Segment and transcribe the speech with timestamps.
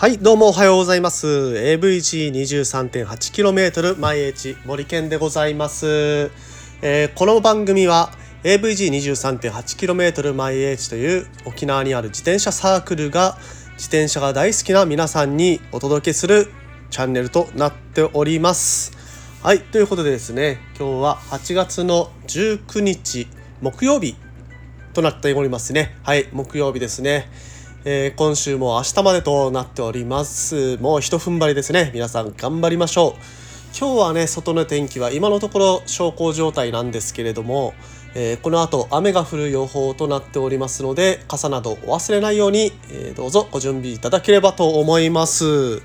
[0.00, 1.26] はいどうもおはようございます。
[1.26, 6.30] AVG23.8km 毎日森健でございます、
[6.80, 8.10] えー、この番組は
[8.44, 13.36] AVG23.8km 毎日という沖縄にある自転車サークルが
[13.72, 16.50] 自転車が大好きな皆さんにお届けする
[16.88, 18.92] チャンネルとなっております。
[19.42, 23.28] はいということでですね今日は8月の19日
[23.60, 24.16] 木曜日
[24.94, 25.94] となっておりますね。
[26.04, 27.28] はい木曜日ですね。
[27.82, 30.76] えー、今週も明日までとなっております。
[30.82, 31.90] もうひと踏ん張りですね。
[31.94, 33.20] 皆さん頑張りましょう。
[33.74, 37.72] 今日はね外の天気は今のところ小康状態なんですけれども、
[38.14, 45.80] えー、この後雨が降る予報となっておりますので傘などお忘れないように、えー、どうぞご準備いただければと思います。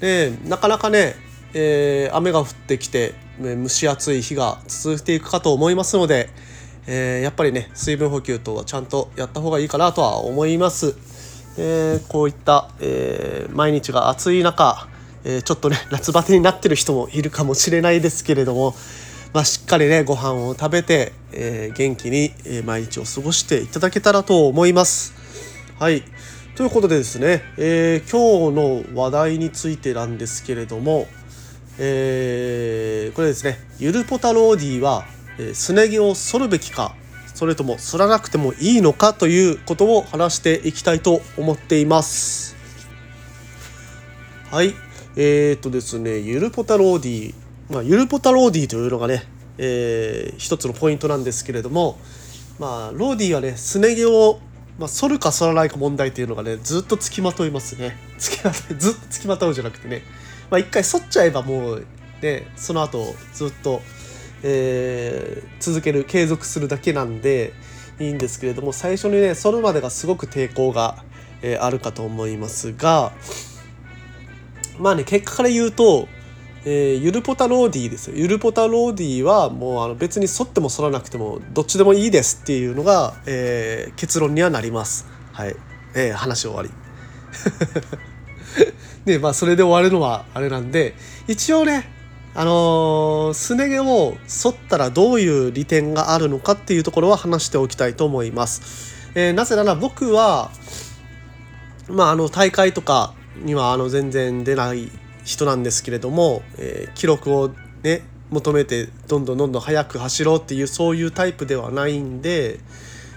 [0.00, 1.14] でなかなかね、
[1.52, 6.30] え雨が降ってきて蒸し暑い日が続いていくかと思いますので、
[6.86, 11.07] えやっぱりね水分補給等はちゃんとやった方がいいかなとは思います。
[11.60, 14.86] えー、こういった、えー、毎日が暑い中、
[15.24, 18.76] えー、ちょっとね 夏バテになってる人もいるかもしれないですけれども、
[19.32, 22.32] まあ、しっかりねご飯を食べて、え元気に、
[22.64, 25.12] 毎日を過ごしていただけたらと思います。
[25.78, 26.02] はい
[26.56, 31.06] ということでですね、え今日の話題についてなんですけれども、
[31.78, 35.04] えこれですねゆるポタローディは、
[35.54, 36.94] すね毛を剃るべきか
[37.38, 42.56] それともすらなくてもいいのかということを話していきたいと思っています。
[44.50, 44.74] はい。
[45.14, 47.34] えー、っとですねゆるポタローディ
[47.70, 49.22] まあ、ゆるポタローディというのがね、
[49.56, 52.00] えー、一つのポイントなんですけれども
[52.58, 54.40] まあローディはねすね毛を
[54.76, 57.96] まあ、反るか反らないか問題っていうのがねずっとつきまといますね。
[58.18, 60.02] つきまとずっとつきまとうじゃなくてね。
[60.50, 61.86] まあ一回反っちゃえばもう
[62.20, 63.80] ねその後ずっと
[64.42, 67.52] えー、続ける継続するだけなんで
[67.98, 71.04] いいんですけれども最初にねそれまでがすごく抵抗が、
[71.42, 73.12] えー、あるかと思いますが
[74.78, 76.08] まあね結果から言うと、
[76.64, 78.16] えー、ゆるポタローディーですよ。
[78.16, 85.06] ゆるポタローディーはもうあの別に反っても反らなくてもどっちでもいいですっていうのが、えー、結論にはなります。
[85.32, 85.56] はい、
[85.96, 86.70] えー、話終わり。
[89.04, 90.94] でまあそれで終わるのはあれなんで
[91.26, 91.97] 一応ね
[92.38, 98.94] あの、すね毛を剃ったらどういう利点があるのかっていうところは話しておきたいと思います。
[99.16, 100.52] えー、なぜなら僕は、
[101.88, 103.12] まあ、あの大会とか
[103.42, 104.88] にはあの全然出ない
[105.24, 107.50] 人なんですけれども、えー、記録を
[107.82, 112.60] ね求めてどんどんどんどん速く走ろうっていうそういうタイプではないんで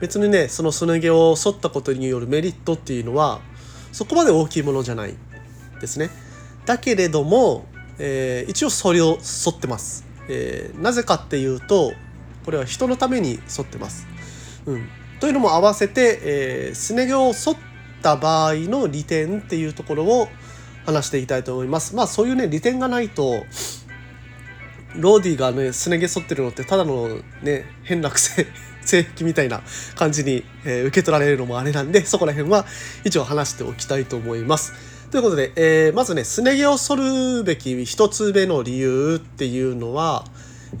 [0.00, 3.40] 別にねそのすね毛を剃ったことによるメリットっていうのは
[3.92, 5.14] そこまで大きいものじゃない
[5.80, 6.10] ですね。
[6.66, 7.66] だけれども
[7.98, 11.92] えー、一応それを沿ってます、えー、なぜかっていうと
[12.44, 14.06] これは人のために沿ってます、
[14.66, 14.88] うん、
[15.20, 17.34] というのも合わせて、えー、すね毛を沿っ
[18.02, 20.28] た場合の利点っていうところを
[20.84, 21.96] 話していきたいと思います。
[21.96, 23.46] まあそういうね利点がないと
[24.96, 27.08] ローディがねすね毛剃ってるのってただの
[27.42, 28.46] ね変な癖
[28.84, 29.62] 性癖みたいな
[29.94, 32.66] 感じに、えー、受け取られるのもあれなんでそこら辺は
[33.02, 34.93] 一応話しておきたいと思います。
[35.14, 40.24] ということで、えー、まずね、すね毛を剃るべき一つ目の理由っていうのは、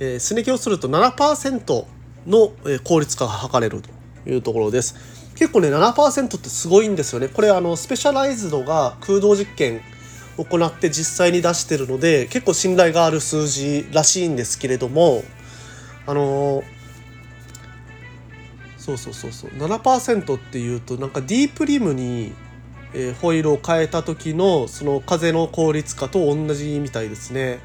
[0.00, 1.84] えー、すね毛を剃ると7%
[2.26, 2.52] の
[2.82, 3.90] 効率化が図れると
[4.28, 4.96] いうところです。
[5.36, 7.28] 結構ね、7%ってすごいんですよね。
[7.28, 9.80] これ、あの、スペシャライズドが空洞実験
[10.36, 15.22] を行って実際に出してるので、結構信頼がある数字らしいんですけれども、
[16.08, 16.64] あのー、
[18.78, 22.32] そうそうそうそう、7%っていうと、なんかディープリムに
[22.94, 27.58] えー、ホイールを変えた時のその風の効率化と同じみたいですね。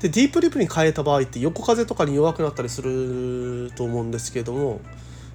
[0.00, 4.80] でディープリップに変えた場合って横風とかに弱くなったりすると思うんですけども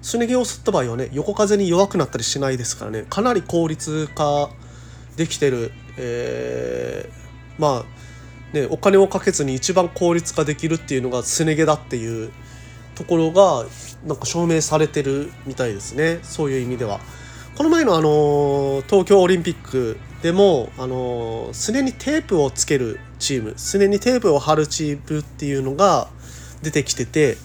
[0.00, 4.48] すね毛を吸った場合はね横風に弱くなったりしないですからねかなり効率化
[5.16, 12.32] できてる、えー、まあねお金をかけずに一番効率化できるっていうのがすね毛だっていう
[12.94, 13.66] ところが
[14.06, 17.00] なんか証明されてるみたいですねそういう意味では。
[17.56, 26.08] この前のあの東京オリンピックでもあのすねにテープをつけるチームすねにテープを貼るチームっていうのが
[26.62, 27.36] 出てきてて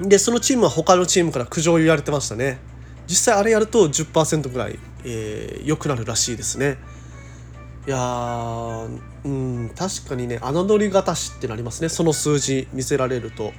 [0.00, 2.58] でそのチームは他のチームから苦情を言われてましたね。
[3.06, 6.78] 実際あれやると10%ぐらい、えー、良くなるらしいですね。
[7.86, 8.86] いや
[9.24, 11.90] うん確かにね侮りがたしってなりますね。
[11.90, 13.52] その数字見せられると。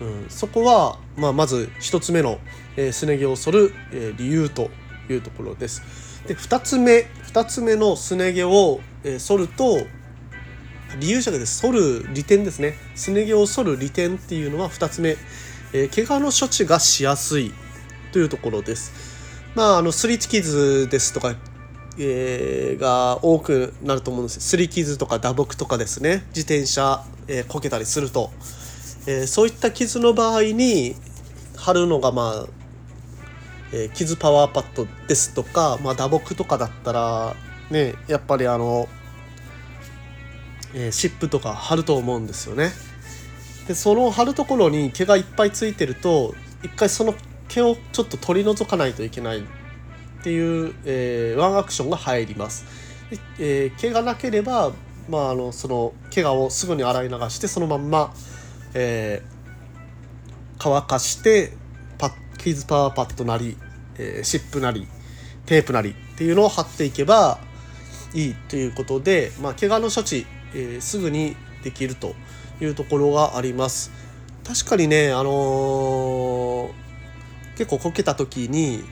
[0.00, 2.38] うん、そこは、まあ、まず1つ目の、
[2.92, 4.70] すね毛を剃る、えー、理由と
[5.08, 5.82] いうところです。
[6.26, 9.86] で2つ目2つ目のすね毛を、えー、剃ると
[10.98, 12.74] 理由者です剃る利点ですね。
[12.94, 15.16] すね毛を剃る利点っていうのは2つ目、
[15.72, 17.52] えー、怪我の処置がしやすい
[18.12, 18.92] というところです。
[19.54, 21.34] まあ、あのスリーチキズですとか
[21.96, 24.40] えー、が多くなると思うんです。
[24.40, 26.24] すり傷とか打撲とかですね。
[26.28, 28.32] 自転車、えー、こけたりすると、
[29.06, 30.96] えー、そういった傷の場合に
[31.56, 32.46] 貼るのがまあ、
[33.72, 37.34] えー、傷パワーパッドですとか、まあ、打撲とかだったら
[37.70, 38.88] ねやっぱりあの、
[40.74, 42.70] えー、湿布とか貼ると思うんですよね。
[43.68, 47.14] でその貼るところに毛がいっぱいついてると一回その
[47.48, 49.42] 毛をちょっと取り除かないといけないっ
[50.22, 52.64] ていう、えー、ワンアクションが入ります。
[53.10, 54.72] でえー、毛がなければ、
[55.08, 58.14] まあ、あのその怪我をすぐに洗い流してそのまんま、
[58.74, 61.52] えー、乾かして
[61.98, 63.56] パッキーズパワーパッドなり、
[63.96, 64.86] えー、湿布なり
[65.46, 67.38] テープなりっていうのを貼っていけば
[68.14, 72.14] いいということで、まあ、怪我の処置、えー、すぐにできると
[72.60, 73.90] いうところがあります。
[74.46, 76.70] 確かにね、あのー、
[77.56, 78.84] 結構こけた時に、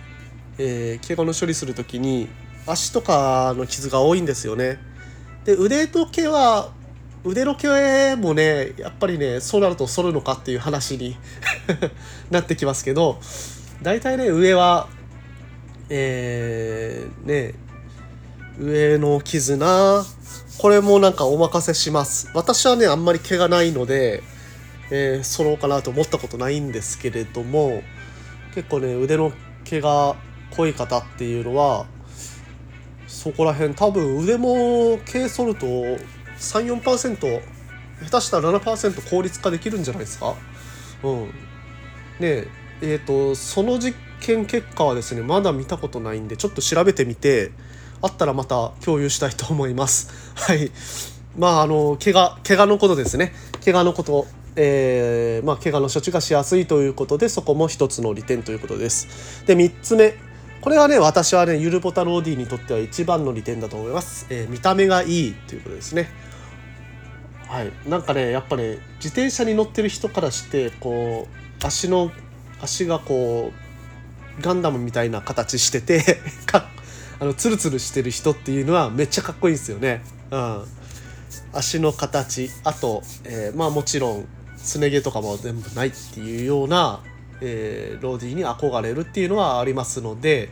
[0.58, 2.29] えー、怪我の処理する時に
[2.67, 4.79] 足とかの傷が多いんですよね。
[5.44, 6.70] で腕の毛は
[7.24, 11.16] 腕の毛もねやっぱりねそうなると反るのかっていう話に
[12.30, 13.20] なってきますけど
[13.82, 14.88] 大体ね上は
[15.88, 17.54] えー、ね
[18.58, 20.04] 上の傷な
[20.58, 22.30] これもなんかお任せします。
[22.34, 24.22] 私はねあんまり毛がないので、
[24.90, 27.82] えー、揃うかなと思ったことないんですけれども
[28.54, 29.32] 結構ね腕の
[29.64, 30.16] 毛が
[30.56, 31.86] 濃い方っていうのは
[33.06, 35.66] そこら辺多分腕も毛剃ると
[36.42, 37.40] 34%
[38.04, 40.34] 下手したら7%効率化できるんじゃないですか？
[41.04, 41.26] うん。
[42.20, 42.46] ね
[42.80, 47.52] えーと、その実験結果はですねまだ見たことないんでちょっと調べてみて
[48.00, 50.10] あったらまた共有したいと思います。
[50.34, 50.70] はい。
[51.38, 53.32] まああの怪我怪我のことですね。
[53.64, 59.44] 怪我のことえー、まあ怪我の処置がしやすいということでそこも一つの利点ということです。
[59.46, 60.14] で3つ目。
[60.60, 66.08] これはね私はねゆるボタローディにとっては一番の利点だと思います、えー、見た目がいいということですね。
[67.52, 67.72] はい。
[67.87, 72.10] なんかねやっぱね自転車に乗ってる人からしてこう足の
[72.62, 73.52] 足がこ
[74.38, 76.02] うガンダムみたいな形してて
[77.20, 80.02] あのツルツルしてる人っていうのはめっちゃかっこいいんですよね。
[80.31, 80.64] うん。
[81.52, 82.50] 足の形。
[82.64, 84.26] あと、えー、まあもちろん
[84.56, 87.00] すね毛とかも全部ないっていうような
[87.43, 90.48] えー、ローディーに憧れるっていうのはありますので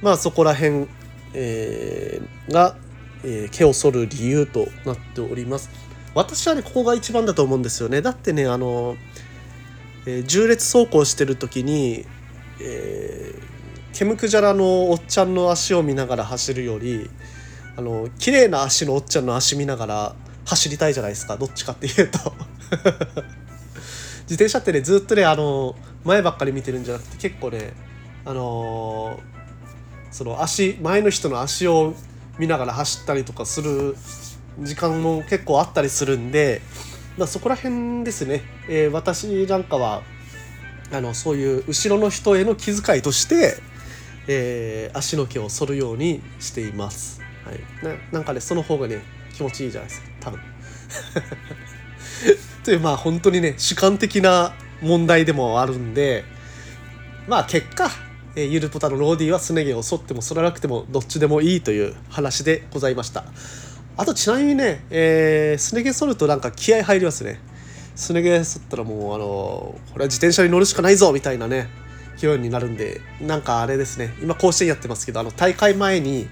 [0.00, 0.86] まあそこら辺、
[1.34, 2.76] えー、が、
[3.24, 5.70] え、毛を剃る理由となっております。
[6.14, 8.00] 私はねここが一番だと思うんですよね。
[8.00, 8.96] だってねあの、
[10.06, 12.06] えー、重列走行してる時に、
[12.60, 17.10] えー、ケムクジャラのおっちゃんの足を見ながら走るより
[17.76, 20.16] あの綺麗な足のおっちゃんの足見ながら
[20.46, 22.18] 走りたいじゃないですかどっちかっていうと
[24.24, 25.74] 自転車ってねずっとねあの
[26.04, 27.72] 前ばっかり見てるんじゃなくて結構ね
[28.24, 31.94] あのー、その足前の人の足を
[32.38, 33.96] 見ながら走ったりとかする
[34.60, 36.60] 時間も結構あったりするんで、
[37.16, 40.02] まあ、そこら辺ですね、えー、私なんかは
[40.92, 43.56] あのそういう後ろの人への気遣いとして、
[44.28, 47.20] えー、足の毛を剃るようにしています。
[47.44, 49.02] はい、ななんかねその方がね
[49.34, 50.40] 気持ちいいじゃないですか多分。
[52.64, 56.24] というまあ本当にね主観的な問題でもあるんで
[57.26, 57.90] まあ結果、
[58.36, 63.24] えー、ゆるぽたのローディはすね毛を剃っても剃らなくてもどっちでもいいという話でございました
[63.96, 67.38] あとちなみにね、えー、すね毛剃るとなんか気合入りますね。
[67.94, 71.68] すね毛剃ったらもうあのこれは自転車に乗るしかないぞみたいなね
[72.16, 74.12] 気分になるんでなんかあれですね。
[74.20, 76.28] 今甲子園やってますけどあの大会前に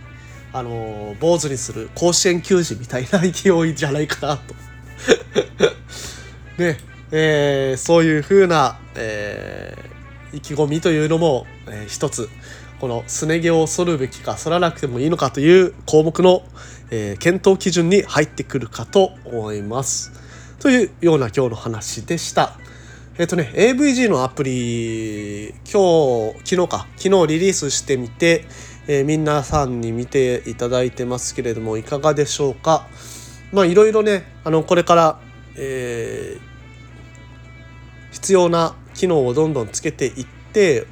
[0.53, 4.55] あの坊主にする甲子園球児みたいな 勢いじゃないかなと。
[6.59, 6.79] ね
[7.11, 12.29] えー、そういう風な、えー、意気込みというのも、えー、一つ。
[12.83, 16.43] このすね毛を剃るべきか剃らなくてもいいのかという項目の、
[16.91, 20.11] えー、検討基準に入ってくるかと思います。
[20.59, 22.59] というような今日の話でした。
[23.19, 28.47] えっ、ー、とね AVG のアプリ今日昨日か昨日リリースしてみて、
[28.89, 32.89] えー、皆さんに見ていただいてますけれどもいかがでしょうか。
[33.53, 35.21] まあいろいろねあのこれから、
[35.55, 36.53] えー
[38.13, 40.87] 必要な機能をどんどんつけていって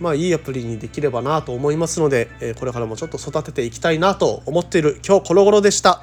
[0.00, 6.02] まあいいアプリにできればなと思いますので、えこれからもちょっと育てていきたいなと思っている今日この頃でした。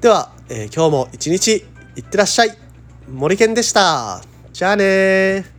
[0.00, 1.64] では、え、今日も一日
[1.96, 2.56] いってらっしゃい。
[3.10, 4.22] 森健でした。
[4.52, 5.55] じゃあね